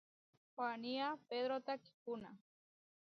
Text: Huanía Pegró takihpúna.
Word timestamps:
Huanía 0.55 1.07
Pegró 1.29 1.57
takihpúna. 1.67 2.31